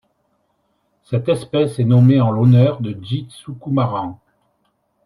[1.03, 4.19] Cette espèce est nommée en l'honneur de Jeet Sukumaran.